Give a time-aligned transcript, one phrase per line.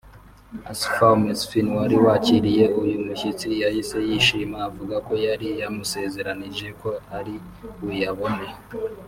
[0.71, 7.35] Asfaw Mesfin wari wakiriye uyu mushyitsi yahise yishima avuga ko yari yamusezeranije ko ari
[7.85, 8.47] buyabone